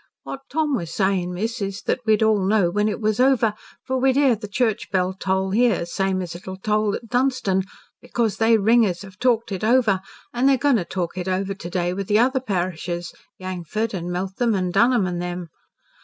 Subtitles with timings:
[0.23, 3.53] What Tom was sayin', miss, was that we'd all know when it was over,
[3.85, 7.65] for we'd hear the church bell toll here same as it'd toll at Dunstan,
[8.01, 10.01] because they ringers have talked it over
[10.33, 14.09] an' they're goin' to talk it over to day with the other parishes Yangford an'
[14.11, 15.49] Meltham an' Dunholm an' them.